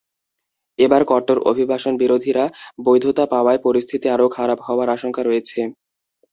এবার 0.79 1.01
কট্টর 1.07 1.37
অভিবাসনবিরোধীরা 1.51 2.43
বৈধতা 2.85 3.25
পাওয়ায় 3.33 3.63
পরিস্থিতি 3.65 4.07
আরও 4.09 4.27
খারাপ 4.37 4.59
হওয়ার 4.67 4.87
আশঙ্কা 4.89 5.21
রয়েছে। 5.23 5.59